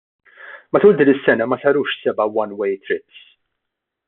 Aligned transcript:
Matul 0.71 0.93
din 0.95 1.11
is-sena 1.13 1.45
ma 1.47 1.57
sarux 1.61 1.89
seba'' 2.01 2.33
one 2.43 2.53
way 2.59 2.71
trips'. 2.85 3.17